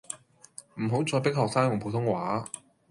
[0.81, 2.43] 唔好再迫學生用普通話